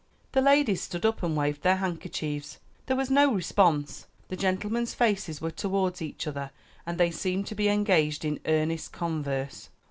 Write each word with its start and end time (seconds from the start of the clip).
The 0.31 0.41
ladies 0.41 0.81
stood 0.81 1.05
up 1.05 1.21
and 1.21 1.37
waved 1.37 1.61
their 1.61 1.75
handkerchiefs. 1.75 2.57
There 2.87 2.97
was 2.97 3.11
no 3.11 3.31
response; 3.31 4.07
the 4.29 4.35
gentlemen's 4.35 4.95
faces 4.95 5.41
were 5.41 5.51
towards 5.51 6.01
each 6.01 6.25
other 6.25 6.49
and 6.87 6.97
they 6.97 7.11
seemed 7.11 7.45
to 7.49 7.55
be 7.55 7.67
engaged 7.67 8.25
in 8.25 8.39
earnest 8.47 8.91
converse. 8.93 9.69